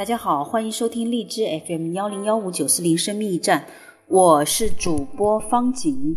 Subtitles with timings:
[0.00, 3.66] 大家好，欢迎收听荔枝 FM 幺零幺五九四零生命驿站，
[4.06, 6.16] 我是主播方景，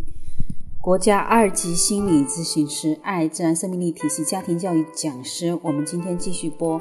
[0.82, 5.60] 国家二级心理咨询师，爱自然生命力体系家庭教育讲师。
[5.62, 6.80] 我们今天继续播，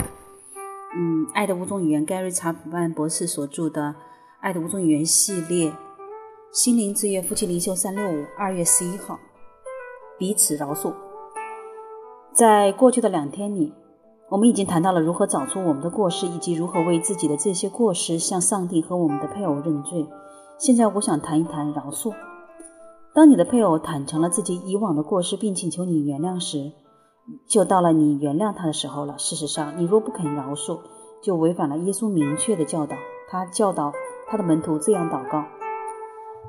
[0.97, 3.83] 嗯，爱的五种语言，盖瑞查普曼博士所著的
[4.39, 5.73] 《爱的五种语言》系列，
[6.53, 9.19] 心灵之约夫妻灵修三六五，二月十一号，
[10.17, 10.95] 彼此饶恕。
[12.33, 13.73] 在过去的两天里。
[14.33, 20.09] 我们已经谈到了如何找出我们的过失，以及如何为自己的这些过失向上帝和我们的配偶认罪。
[20.57, 22.15] 现在，我想谈一谈饶恕。
[23.13, 26.73] 当你的配偶坦诚了自己以往的过失，并请求你原谅时，
[27.47, 29.19] 就到了你原谅他的时候了。
[29.19, 30.79] 事实上，你若不肯饶恕，
[31.23, 32.97] 就违反了耶稣明确的教导。
[33.29, 33.93] 他教导
[34.31, 35.45] 他的门徒这样祷告：“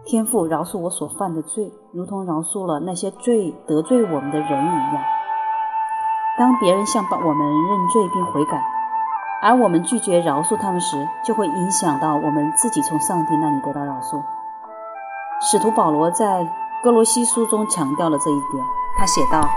[0.07, 5.03] 天父，饶恕我所犯的罪，如同饶恕了那些罪得罪我们的人一样。”
[6.35, 8.59] 当别人向我们认罪并悔改，
[9.43, 14.19] 而我们拒绝饶恕他们时，就会影响到我们自己从上帝那里得到饶恕。
[15.41, 16.47] 使徒保罗在
[16.81, 18.63] 哥罗西书中强调了这一点，
[18.97, 19.47] 他写道：“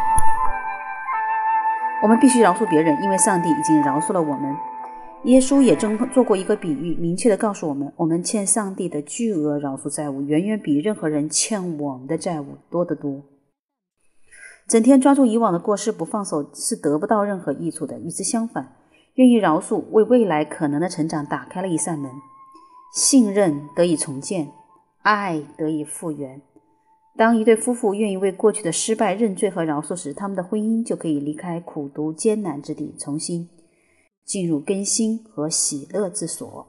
[2.03, 4.55] 我们必须饶恕别人，因为上帝已经饶恕了我们。”
[5.25, 13.23] 耶稣也正做过一个比喻，明确地告诉我们：我们欠上帝的巨额饶恕债务，远远比任何人欠我们的债务多得多。
[14.69, 18.01] 整天抓住以往的过失不放手，是得不到任何益处的。
[18.01, 18.73] 与之相反，
[19.15, 22.11] 愿意饶恕，为未来可能的成长打开了一扇门，
[22.93, 24.49] 信任得以重建，
[25.03, 26.43] 爱得以复原。
[27.17, 33.49] 当一对夫妇愿意为过去的失败认罪和饶恕时，他们的婚姻就可以离开苦读艰难之地，重新
[34.25, 36.67] 进入更新和喜乐之所。